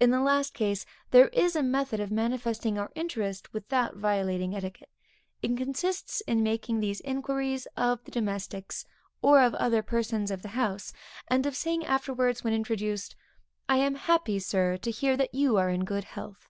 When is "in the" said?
0.00-0.18